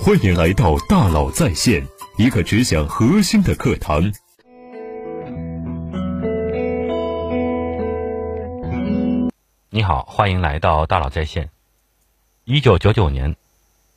[0.00, 1.86] 欢迎来到大佬在线，
[2.16, 4.12] 一个只讲核心的课堂。
[9.70, 11.50] 你好，欢迎来到大佬在线。
[12.44, 13.36] 一九九九年，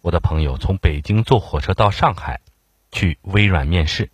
[0.01, 2.41] 我的朋友从北京坐火车到上海，
[2.91, 4.11] 去微软面试。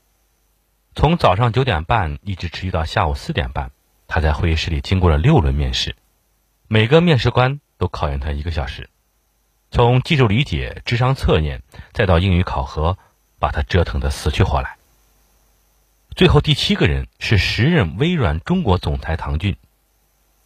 [0.95, 3.71] 从早上九点半一直持续到下午四点半，
[4.07, 5.95] 他在会议室里经过了六轮面试，
[6.68, 8.89] 每个面试官都考验他一个小时，
[9.71, 11.63] 从技术理解、智商测验，
[11.93, 12.98] 再到英语考核，
[13.39, 14.77] 把他折腾得死去活来。
[16.16, 19.57] 最后第七个人是时任微软中国总裁唐骏。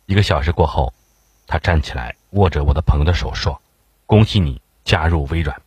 [0.06, 0.94] 一个小时过后。
[1.48, 3.62] 他站起来，握着我的朋友的手说
[4.08, 5.62] ：“恭喜你加入微软。”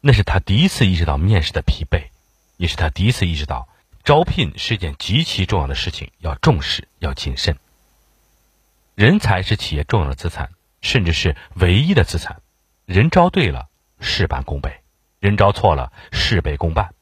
[0.00, 2.06] 那是他第一次意识到面试的疲惫，
[2.56, 3.68] 也是他第一次意识到
[4.02, 7.58] 招聘是件极其重要的事情，要重视，要谨慎。
[8.94, 12.40] 人才是企业重要的资产，甚至是唯一的资产。
[12.86, 14.70] 人招对了，事半功倍；
[15.18, 16.94] 人招错了，事倍功半。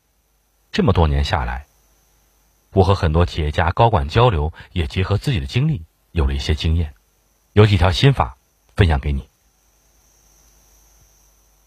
[0.70, 1.66] 这么多年下来，
[2.70, 6.95] 我和很多企业家高管交流，也结合自己的经历，有了一些经验。
[7.52, 8.37] 有几条心法
[8.76, 9.29] 分享给你。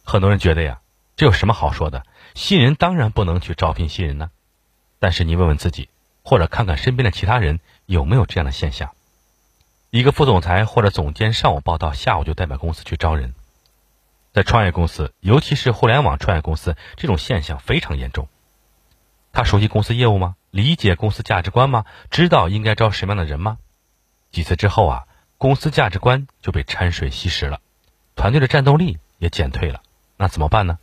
[0.04, 0.80] 很多人觉得呀，
[1.18, 2.06] 这有什么好说的？
[2.36, 4.32] 新人当然不能去招聘新人呢。
[4.98, 5.90] 但是你问问自己，
[6.24, 8.96] 或者看看身边的其他人，有没有这样的现象？
[9.90, 13.36] 一个副总裁或者总监上午报道，下午就代表公司去招人。
[14.36, 18.28] 在创业公司，尤其是互联网创业公司，这种现象非常严重。
[19.32, 20.36] 他熟悉公司业务吗？
[20.52, 21.86] 理解公司价值观吗？
[22.12, 23.60] 知道应该招什么样的人吗？
[24.32, 25.04] 几次之后啊。
[25.38, 27.62] 公司价值观就被掺水稀释了，
[28.16, 29.82] 团队的战斗力也减退了，
[30.18, 30.80] 那怎么办呢？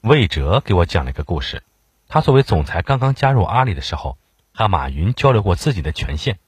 [0.00, 1.62] 魏哲给我讲了一个故事，
[2.08, 4.16] 他作为总裁刚刚加入阿里的时候，
[4.54, 6.38] 和马云交流过自己的权限。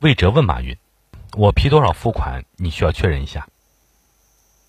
[0.00, 0.76] 魏哲问马云
[1.38, 2.44] ：“我批多少付款？
[2.56, 3.48] 你需要确认一下。”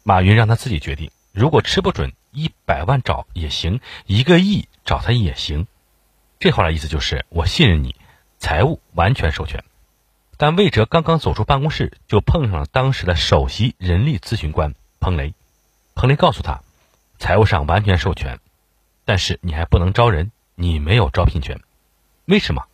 [0.07, 5.65] 马云让他自己决定，如果吃不准，一百万找也行，一个亿找他也行。
[6.37, 7.95] 这话的意思就是我信任你，
[8.37, 9.63] 财务完全授权。
[10.37, 15.33] 但魏哲刚刚走出办公室，就碰上了当时的首席人力咨询官彭雷。
[15.95, 16.61] 彭雷告诉他，
[17.17, 18.39] 财务上完全授权，
[19.05, 21.59] 但是你还不能招人，你没有招聘权。
[22.25, 22.67] 为什么？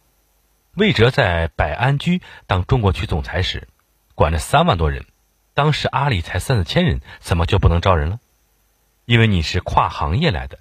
[0.74, 3.69] 魏哲在百安居当中国区总裁时，
[4.16, 5.06] 管着三万多人，
[5.62, 8.20] 当时阿里才三四千人，怎么就不能招人了？
[9.06, 10.58] 因为你是跨行业来的，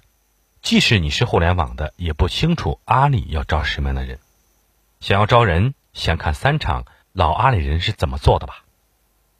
[0.61, 4.19] 即使你是互联网的，也不清楚阿里要招什么样的人。
[4.99, 5.73] 想要招人。
[5.93, 8.63] 先看三场老阿里人是怎么做的吧，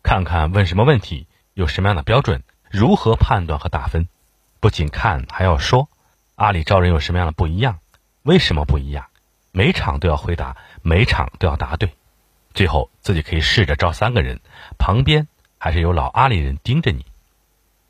[0.02, 2.42] 看看问什么问题，有什么样的标准，
[2.72, 4.08] 如何判断和打分。
[4.60, 5.90] 不仅看，还要说
[6.34, 7.78] 阿里招人有什么样的不一样，
[8.24, 9.06] 为什么不一样？
[9.52, 11.94] 每场都要回答，每场都要答对。
[12.56, 14.42] 最后自己可以试着招三个人，
[14.80, 15.28] 旁边
[15.64, 17.06] 还是有老阿里人盯着你。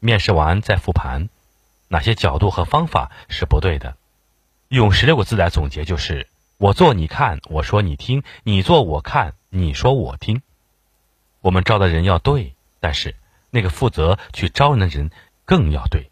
[0.01, 1.29] 面试完再复盘，
[1.87, 3.95] 哪些角度和方法是不对的？
[4.67, 6.27] 用十六个字来总结就是。
[6.57, 10.41] 我做你看，我说你听；你做我看，你说我听。
[11.39, 13.15] 我们招的人要对，但是
[13.49, 15.09] 那个负责去招人的人
[15.45, 16.11] 更要对。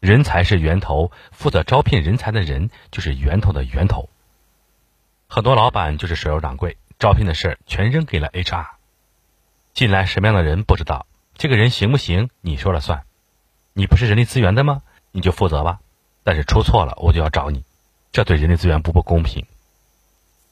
[0.00, 4.08] 人才是源头，负责招聘人才的人就是源头的源头。
[5.28, 8.66] 很多老板就是甩手掌柜，招聘的事儿全扔给了 HR。
[9.74, 13.04] 进来什么样的人不知道，这个人行不行你说了算。
[13.72, 14.82] 你不是人力资源的吗？
[15.10, 15.80] 你就负责吧。
[16.22, 17.64] 但是出错了，我就要找你，
[18.12, 19.46] 这对人力资源不不公平。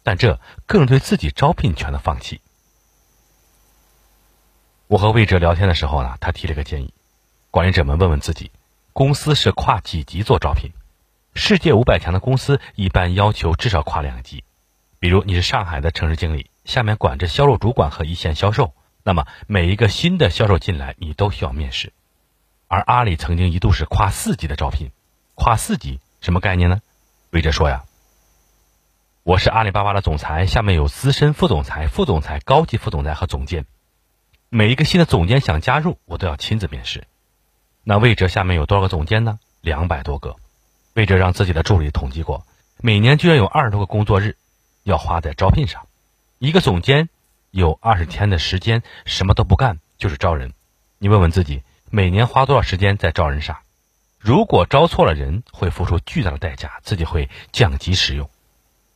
[0.02, 2.40] 但这更对自己招聘权的放弃。
[4.88, 6.92] 我和魏哲聊天的时候呢，他提了个建议：
[7.52, 8.50] 管理者们问问自己，
[8.92, 10.72] 公司是跨几级做招聘？
[11.34, 14.42] 世界五百强的公司一般要求至少跨两级。
[14.98, 18.74] 比如你是上海的城市经理，下面管着销售主管和一线销售，
[19.04, 21.92] 那么每一个新的销售进来，你都需要面试。
[22.68, 24.90] 而阿里曾经一度是跨四级的招聘，
[25.34, 26.80] 跨四级什么概念呢？
[27.30, 27.84] 魏哲说呀。
[29.24, 33.66] 我是阿里巴巴的总裁，下面有资深副总裁、副总裁、高级副总裁和总监。
[34.48, 37.04] 每一个新的总监想加入，我都要亲自面试。
[37.84, 39.38] 那魏哲下面有多少个总监呢？
[39.60, 40.36] 两百多个。
[40.94, 42.46] 魏哲让自己的助理统计过，
[42.78, 44.36] 每年居然有二十多个工作日
[44.82, 45.86] 要花在招聘上。
[46.38, 47.08] 一个总监
[47.52, 50.54] 有二十天的时间什么都不干，就是招人。
[50.96, 53.58] 你问问自己，每年花多少时间在招人上？
[54.18, 58.30] 如果招错了人，会付出巨大的代价，自己会降级使用。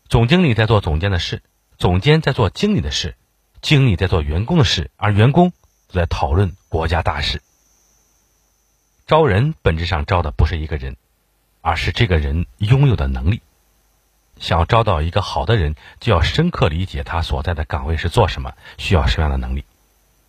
[0.09, 1.43] 总经理在做总监的事，
[1.77, 3.15] 总监在做经理的事，
[3.61, 5.53] 经理在做员工的事，而员工
[5.89, 7.43] 在讨论国家大事。
[9.07, 10.97] 招人本质上招的不是一个人，
[11.61, 13.43] 而是这个人拥有的能力。
[14.39, 19.65] 想要招到一个好的人，就要深刻理解他所在的岗位是做什么，需要什么样的能力。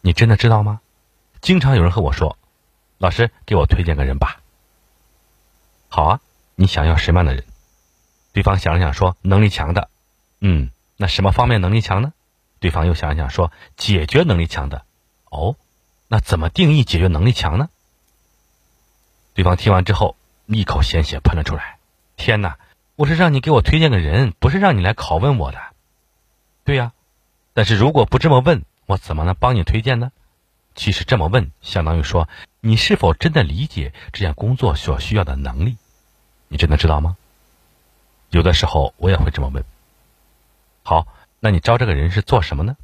[0.01, 0.79] 你真的知道吗？
[1.41, 2.37] 经常有人和我说
[2.97, 4.41] ：“老师，给我推荐个人吧。”
[5.89, 6.19] 好啊，
[6.55, 7.43] 你想要什么样的人？
[8.33, 9.89] 对方想了想说：“能力强的。”
[10.39, 12.13] 嗯，那什么方面能力强呢？
[12.59, 14.85] 对方又想了想说：“解决能力强的。”
[15.29, 15.55] 哦，
[16.07, 17.69] 那怎么定义解决能力强呢？
[19.33, 20.15] 对方听完之后，
[20.45, 21.77] 一口鲜血喷了出来。
[22.15, 22.57] 天哪！
[22.97, 25.59] 我是让你给我推荐个人，不是让你来拷问我的。
[26.63, 26.93] 对呀，
[27.53, 30.11] 但是如果不这么问，我怎么能帮你推荐呢？
[30.73, 32.27] 其实这么问，相当于说
[32.59, 35.77] 你是否真的理解这项工作所需要的能力？
[36.47, 37.17] 你真的知道吗？
[38.31, 39.63] 有的时候我也会这么问。
[40.81, 41.05] 好，
[41.39, 42.77] 那你招这个人是做什么呢？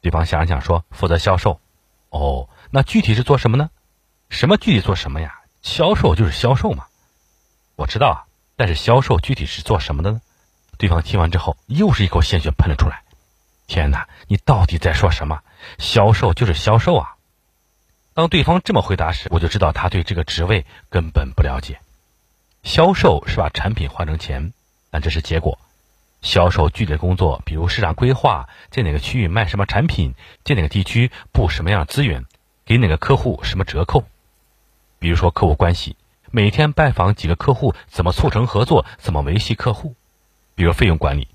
[0.00, 1.60] 对方想了想说：负责销售。
[2.08, 3.68] 哦，那具体是做什么呢？
[4.30, 5.42] 什么具体做什么呀？
[5.60, 6.86] 销售就是销售嘛。
[7.76, 8.24] 我知道啊。
[8.58, 10.20] 但是销售具体是做什么的呢？
[10.78, 13.04] 对方听完之后，又是一口鲜血喷了出来。
[13.68, 15.42] 天哪，你到底在说什么？
[15.78, 17.14] 销售就是销售啊！
[18.14, 21.78] 当对方这么回答时，我就知道他对这个职位根本不了解。
[22.64, 24.52] 销售是把产品换成钱，
[24.90, 25.56] 但这是结果。
[26.20, 32.24] 销售具体的工作，比如市场规划，在哪个区域卖什么产品，在哪个地区布什么样的资源，
[32.66, 34.02] 给哪个客户什么折扣。
[34.98, 35.96] 比如说客户关系。
[36.30, 38.84] 每天拜访几个客户，怎么促成合作？
[38.98, 39.96] 怎么维系客户？
[40.54, 41.28] 比如费用管理，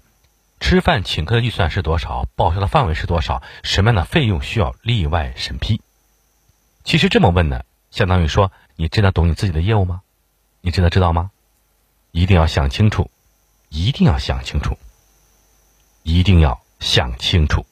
[0.59, 2.27] 吃饭请客的预算是多少？
[2.35, 3.41] 报销的范围是多少？
[3.63, 5.81] 什么样的费用需要例外审批？
[6.83, 10.01] 其实这么问呢，相当于说你真的懂你自己的业务吗？
[10.61, 11.31] 你真的知道吗？
[12.11, 13.09] 一定要想清楚，
[13.69, 14.77] 一定要想清楚，
[16.03, 17.65] 一定要想清楚。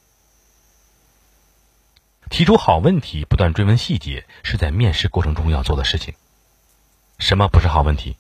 [2.30, 6.16] 提出好问题，不断追问细节，是在面试过程中要做的事情。
[7.22, 8.18] 什么不是好问题？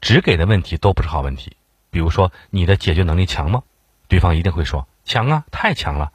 [0.00, 1.58] 只给的问题都不是好问题。
[1.90, 3.64] 比如说，你的解决能力强吗？
[4.08, 6.10] 对方一定会说强啊，太强了。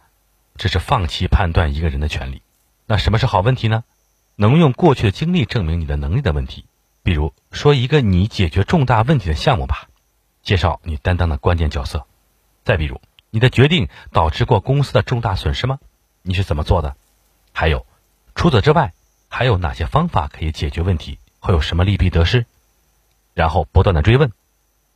[0.58, 2.42] 这是放弃判断一个人的权利。
[2.88, 3.84] 那什么是好问题呢？
[4.36, 6.66] 能用过去的经历证明你的能力的问题。
[7.04, 9.88] 比如说一个你解决重大问题的项目吧，
[10.42, 12.08] 介绍你担当的关键角色。
[12.64, 13.00] 再比如，
[13.30, 15.78] 你的决定导致过公司的重大损失吗？
[16.24, 16.96] 你是怎么做的？
[17.54, 17.86] 还有，
[18.34, 18.94] 除此之外，
[19.30, 21.20] 还有哪些方法可以解决问题？
[21.46, 22.48] 会有什么利弊得失？
[23.36, 24.32] 然后不断的追问，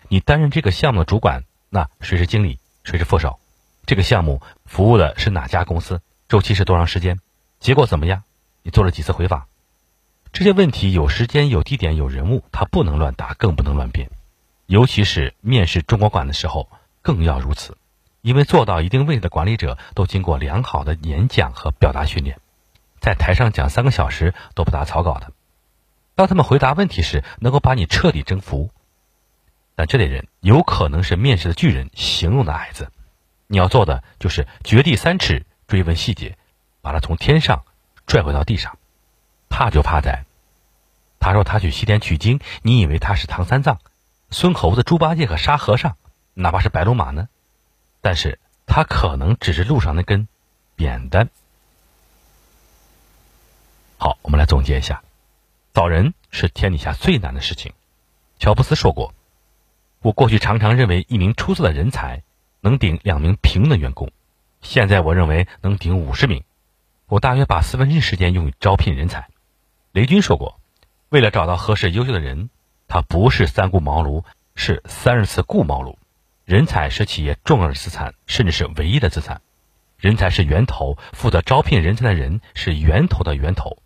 [0.07, 3.39] 你担任这个项目的主管，那谁是经理，谁是副手？
[3.85, 6.01] 这个项目服务的是哪家公司？
[6.27, 7.19] 周期是多长时间？
[7.59, 8.23] 结果怎么样？
[8.63, 9.45] 你做了几次回访？
[10.33, 14.09] 这些问题有时间、有地点、有人物，他不能乱答，更不能乱编。
[14.65, 16.67] 尤其是面试中国馆的时候，
[17.03, 17.77] 更要如此，
[18.23, 22.39] 因为做到一定位置的管理者都经过良好的演讲和表达训练，
[22.99, 25.31] 在台上讲三个小时都不打草稿的。
[26.19, 28.71] 当他们回答问题时，能够把你彻底征服，
[29.73, 32.91] 但这类人有可能是面试的巨人形容的矮子。
[33.47, 36.37] 你要做的就是掘地三尺，追问细节，
[36.81, 37.63] 把他从天上
[38.05, 38.77] 拽回到地上。
[39.47, 40.25] 怕就怕在，
[41.21, 43.79] 他说他去西天取经，你以为他是唐三藏、
[44.29, 45.95] 孙猴子、猪八戒和沙和尚，
[46.33, 47.29] 哪怕是白龙马呢？
[48.01, 50.27] 但是他可能只是路上那根
[50.75, 51.29] 扁担。
[53.97, 55.01] 好，我们来总结一下。
[55.73, 57.73] 找人是天底下最难的事情。
[58.37, 59.13] 乔布斯说过
[60.01, 62.23] ：“我过去常常认为一名出色的人才
[62.61, 64.11] 能顶两名平的员工，
[64.61, 66.43] 现在我认为能顶五十名。
[67.07, 69.27] 我大约把四分之一时间用于招聘人才。”
[69.91, 70.59] 雷军说过
[71.09, 72.49] ：“为了找到合适优秀的人，
[72.87, 74.23] 他不是三顾茅庐，
[74.55, 75.95] 是三十次顾茅庐。
[76.45, 79.41] 人才是企业重要的资产，甚至是唯一的资产。
[79.97, 83.77] 人才是源头，负责招聘人才的人是源头的源头。”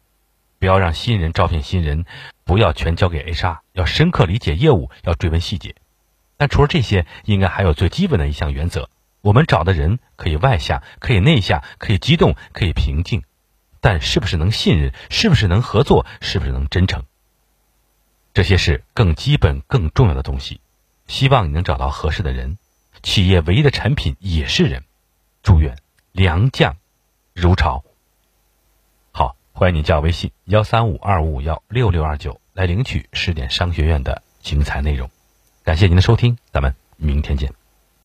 [0.64, 2.06] 不要让新人招聘新人，
[2.46, 5.76] 不要全交给 HR，要深刻理解业务，要追问细节。
[6.38, 8.90] 但除了这些，应该还有最基本的一项原则：
[9.20, 13.24] 我们找的人可以外向，可以内向，可以激动，可以平静，
[13.82, 14.94] 但是不是能信任？
[15.10, 16.06] 是不是能合作？
[16.22, 17.04] 是不是能真诚？
[18.34, 20.62] 这些是更基本、更重要的东西。
[21.08, 22.58] 希望你能找到合适的人。
[23.02, 24.86] 企业唯一的产品也是人。
[25.42, 25.76] 祝愿
[26.14, 26.78] 良将
[27.34, 27.84] 如潮。
[29.56, 35.08] 欢迎你加我微信幺三五二五五幺六六二九来领取试点商学院的精彩内容。
[35.64, 37.63] 感谢您的收听，咱们明天见。